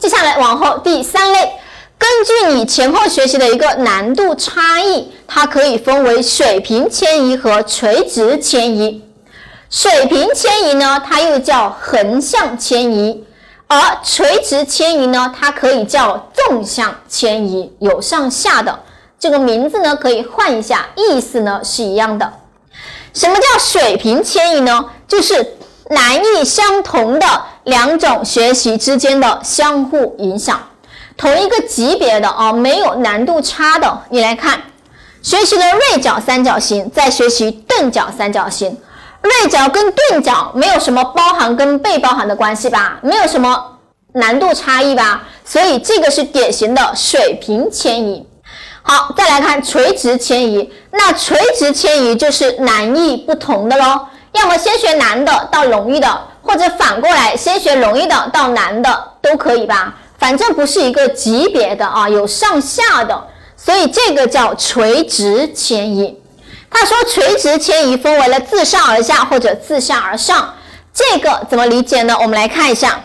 [0.00, 1.52] 接下来往后第三类，
[1.98, 9.04] 根据你前后学习的一个难度差异，它可以分为水平迁移和垂直迁移。
[9.68, 13.22] 水平迁移呢，它又叫横向迁移，
[13.66, 18.80] 而垂直迁移呢，它可以叫纵向迁移，有上下的。
[19.18, 22.32] 这个名字呢可以换一下，意思呢是一样的。
[23.12, 24.86] 什么叫水平迁移呢？
[25.06, 25.56] 就是
[25.90, 27.26] 难易相同的
[27.64, 30.60] 两种学习之间的相互影响。
[31.16, 34.60] 同一个级别的啊，没有难度差的，你来看，
[35.22, 38.76] 学习了锐角三角形，再学习钝角三角形。
[39.22, 42.98] 锐角跟钝角没有什么包含跟被包含的关系吧？
[43.02, 43.76] 没有什么
[44.14, 45.24] 难度差异吧？
[45.44, 48.26] 所以这个是典型的水平迁移。
[48.80, 50.72] 好，再来看垂直迁移。
[50.92, 59.94] 那垂直迁移就是难易不同的喽，要么先学难的到容易的，或者反过来先学容易的到难的都可以吧？
[60.18, 66.20] 反正不是一个级别的啊，有上下的，所以这个叫垂直迁移。
[66.70, 70.54] 他说，垂直迁移分为了自上而下或者自下而上，
[70.92, 72.16] 这个怎么理解呢？
[72.20, 73.00] 我们来看一下，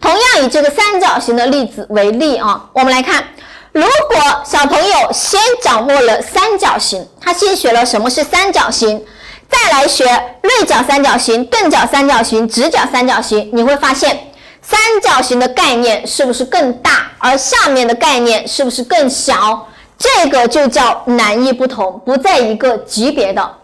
[0.00, 3.24] 同样以这个三角形的例子为例啊，我们来看，
[3.72, 9.02] 如果小朋友先掌握了三角形，他先学了什么是三角形，
[9.48, 10.04] 再来学
[10.42, 19.68] 锐角三角形、钝角三角形、直角三角形，你会发现三角形的概念是不是更大，而下面的概念是不是更小？
[19.96, 23.56] 这个就叫难易不同，不在一个级别的。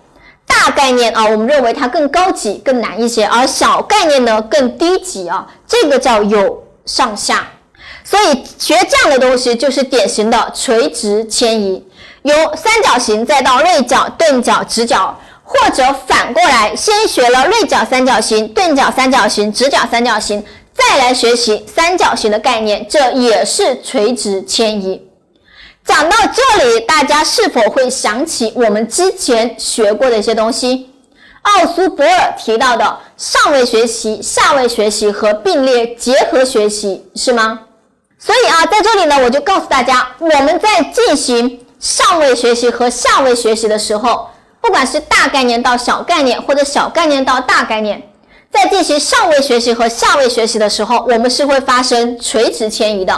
[0.47, 7.47] 大概念啊，我们认为它更高级、更难一些，而小概念呢更低级啊，这个叫有上下。
[8.05, 11.86] 所以学这样的东西就是典型的垂直迁移，
[12.23, 15.17] 由三角形再到锐角、钝角、直角，
[15.53, 25.03] 或者反过来，先学了锐角三角形、钝角三角形、直角三角形，再来学习三角形的概念，这也是垂直迁移。
[25.84, 30.89] 讲到这里，大家是否会想起我们之前学过的一些东西？
[31.42, 37.61] 奥苏博尔提到的上位学习、下位学习和并列结合学习，是吗？
[38.19, 44.29] 所以啊，在这里呢，我就告诉大家，我们在进行上位学习和下位学习的时候，
[44.61, 48.03] 不管是大概念到小概念，或者小概念到大概念，
[48.51, 53.13] 在进行上位学习和下位学习的时候，我们是会发生垂直迁移的，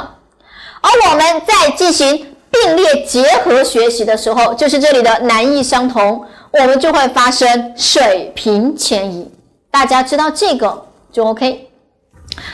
[0.81, 2.29] 而我们在进行。
[2.55, 9.33] 并列结合学习的时候，就是这里的难易相同，我们就会发生水平迁移。
[9.71, 11.71] 大家知道这个就 OK。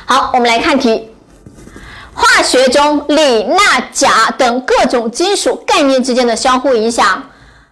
[0.07, 1.11] 好，我们来看题。
[2.15, 3.59] 化学中锂、钠、
[3.93, 7.28] 钾等各种金属概念之间的相互影响，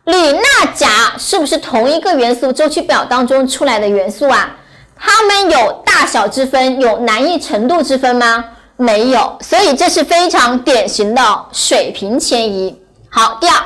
[0.07, 0.41] 锂、钠、
[0.73, 4.57] 钾是不是同一个元素周期表当中出来的元素啊？
[4.97, 8.45] 它们有大小之分，有难易程度之分吗？
[8.77, 12.81] 没有，所以这是非常典型的水平迁移。
[13.09, 13.57] 好，第二，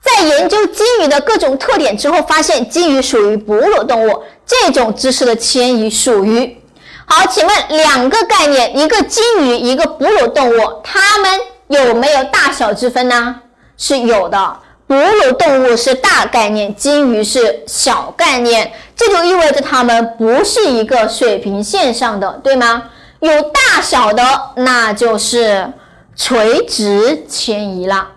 [0.00, 6.58] 在研究鲸鱼的各种特点之后，发现鲸鱼属于哺乳动物，这种知识的迁移属于。
[7.06, 13.40] 好，请问两个概念，一个鲸鱼，一个哺乳动物，它们有没有大小之分呢？
[13.76, 14.56] 是有的，
[14.86, 22.90] 哺乳动物是大概念，鲸鱼是小概念，这就意味着它们不是一个水平线上的，对吗？
[23.20, 24.22] 有大小的，
[24.56, 25.72] 那就是
[26.16, 28.08] 垂直迁移了。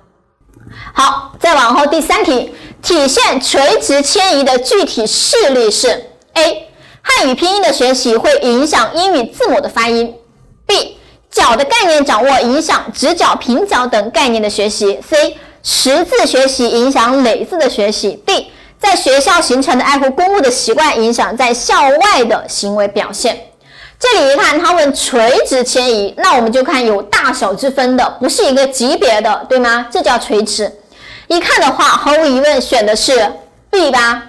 [0.94, 6.70] 好，再往后第三题，体现垂直迁移的具体事例是：A.
[7.02, 10.16] 汉语拼音的学习会影响英语字母的发音
[10.68, 10.96] ；B.
[11.30, 15.36] 角的概念掌握影响直角、平角等概念的学习；C.
[15.68, 18.46] 识字学习影响累字的学习；D.
[18.80, 23.48] 在学校形成的爱护公物的习惯影响在校外的行为表现。
[23.98, 29.88] 这里一看，他问垂直迁移，那我们就看有大小之分的，不是一个级别的，对吗？
[29.92, 30.72] 这叫垂直。
[31.26, 33.34] 一看的话，毫无疑问选的是
[33.72, 34.26] B 吧？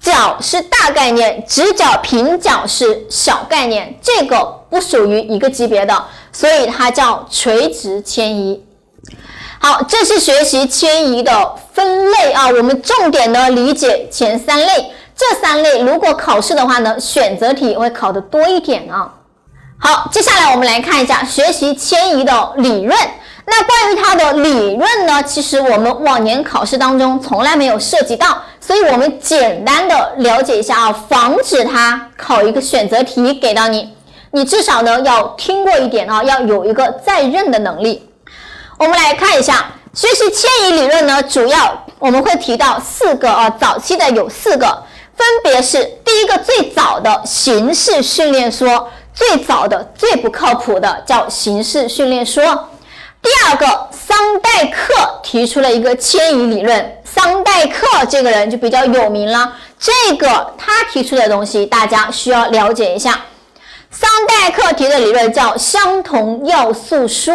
[0.00, 8.64] 角是大概念，直角、平角是小概念，这个不属于一个级别的，所以它叫垂直迁移。
[9.62, 14.90] 好，这是学习迁移的分类啊，我们重点的理解前三类。
[15.14, 19.12] 这三类如果考试的话呢，选择题会考的多一点啊。
[19.78, 22.98] 好，接下来我们来看一下学习迁移的理论。
[23.44, 33.92] 那关于它的理论呢，其实我们往年考试当中从来没有涉及到，所以我们简单的了解一下啊，防止它考一个选择题给到你，
[34.30, 38.06] 你至少呢要听过一点啊，要有一个在认的能力。
[38.80, 44.66] 我们来看一下学习迁移理论呢，主要我们会提到四个啊，早期的有四个。
[45.14, 52.70] 分别是第一个最早的形式训练说，最早的、最不靠谱的叫形式训练说。
[53.20, 57.02] 第二个，桑代克提出了一个迁移理论。
[57.04, 59.58] 桑代克这个人就比较有名了。
[59.78, 63.20] 这个他提出的东西，大家需要了解一下。
[63.90, 67.34] 桑代克提的理论叫相同要素说。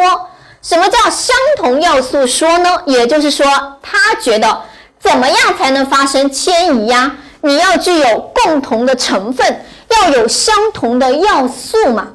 [0.66, 2.82] 什么叫相同要素说呢？
[2.88, 3.46] 也就是说，
[3.84, 4.64] 他觉得
[5.00, 7.18] 怎么样才能发生迁移呀？
[7.42, 12.08] 你要具有共同的成分，要有相同的要素嘛。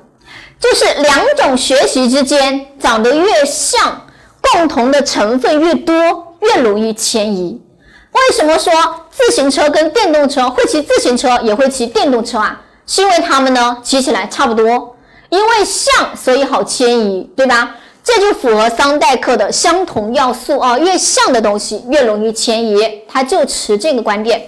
[0.58, 4.06] 就是两种学习之间长得越像，
[4.40, 7.62] 共同的成分越多，越容易迁移。
[8.10, 8.72] 为什么说
[9.12, 12.60] 自行车跟电动车会骑自行车也会骑电动车啊？
[12.84, 14.96] 是因为它们呢骑起来差不多，
[15.28, 17.76] 因为像所以好迁移，对吧？
[18.12, 24.42] 这就符合桑代克的相同要素啊，越像的东西越容易迁移，他就持这个观点。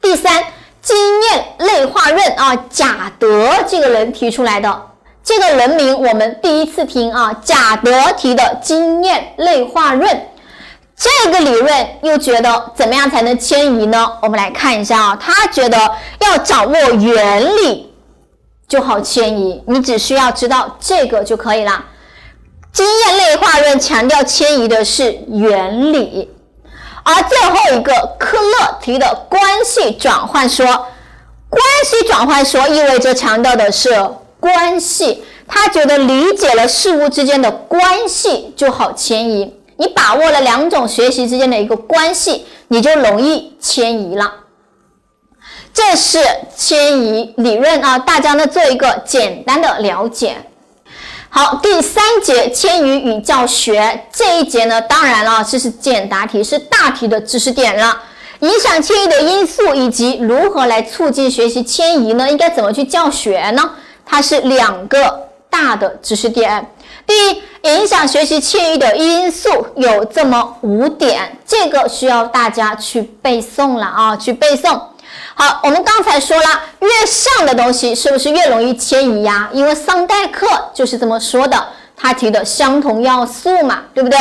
[0.00, 0.42] 第三，
[0.82, 4.82] 经验类化论啊，贾德这个人提出来的。
[5.22, 10.26] 这个人名我们第一次听啊，贾德提的经验类化论，
[10.96, 14.18] 这个理论又觉得怎么样才能迁移呢？
[14.20, 15.78] 我们来看一下啊，他觉得
[16.18, 17.94] 要掌握原理
[18.66, 21.84] 就好迁移，你只需要知道这个就可以了。
[22.76, 26.28] 经验类化论强调迁移的是原理，
[27.04, 30.66] 而最后一个科勒提的关系转换说，
[31.48, 34.10] 关系转换说意味着强调的是。
[34.38, 39.58] 关系，他觉得理解了事物之间的关系就好迁移。
[39.78, 44.30] 你把握了两种学习之间的一个关系，你就容易迁移了。
[45.72, 46.18] 这是
[46.54, 50.36] 迁移理论啊，大家呢做一个简单的了解。
[51.38, 57.94] 好，第三节迁移与教学这一节呢，当然了，这是简答题，是大题的知识点了。
[58.40, 62.26] 影响迁移的因素以及如何来促进学习迁移呢？
[62.30, 63.70] 应该怎么去教学呢？
[64.06, 66.70] 它是两个大的知识点。
[67.06, 74.80] 第一，影响学习迁移的因素有这么五点，这个需要大家去背诵了啊，去背诵。
[75.38, 79.50] 好，我们刚才说了，越上的东西是不是越容易迁移呀？
[79.52, 81.62] 因为桑代克就是这么说的，
[81.94, 84.18] 他提的相同要素嘛，对不对？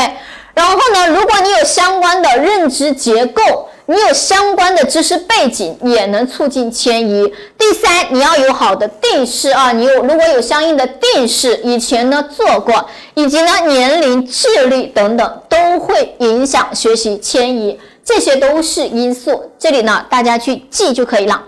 [0.53, 3.69] 然后呢，如果你有相关的认知结构。
[3.87, 7.31] 你有相关的知识背景，也能促进迁移。
[7.55, 19.51] 第三，你要有好的定势啊，你有如果有相应的定势，以前呢做过，以及呢年龄、智力等等，都会影响学习迁移，这些都是因素。
[19.59, 21.43] 这里呢，大家去记就可以了。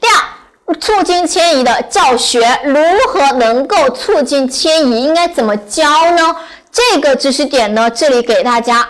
[0.00, 2.78] 第二，促进迁移的教学，如
[3.08, 5.02] 何能够促进迁移？
[5.02, 6.36] 应该怎么教呢？
[6.70, 8.88] 这个知识点呢，这里给大家。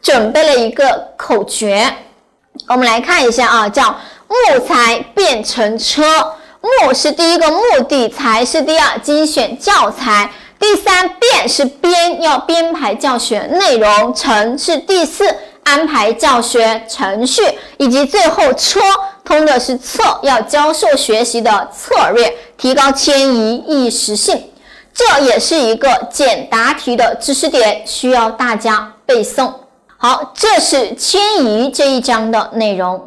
[0.00, 1.88] 准备了一个口诀，
[2.66, 3.96] 我们来看一下啊，叫
[4.26, 6.02] 木材变成车。
[6.60, 15.36] 木是第一个目的，材是第二精选教材，第三变是编要编排教学内容，成是第四
[15.72, 17.40] 安排教学程序，
[17.78, 18.78] 以及最后车
[19.24, 24.50] 通的是策要教授学习的策略，提高迁移意识性。
[24.92, 29.50] 这也是一个简答题的知识点，需要大家背诵。
[29.96, 33.02] 好，这是迁移这一章的内容。